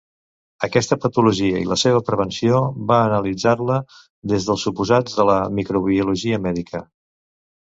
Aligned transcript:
Aquesta 0.67 0.95
patologia 1.01 1.59
i 1.65 1.67
la 1.71 1.77
seva 1.81 1.99
prevenció 2.07 2.61
va 2.93 2.97
analitzar-la 3.11 3.77
des 4.33 4.49
dels 4.49 4.65
suposats 4.69 5.21
de 5.21 5.27
la 5.33 5.37
microbiologia 5.61 6.43
mèdica. 6.49 6.83